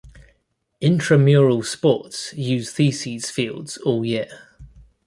Intramural 0.81 1.61
sports 1.61 2.33
use 2.33 2.71
theses 2.71 3.29
fields 3.29 3.77
all 3.77 4.03
year. 4.03 4.47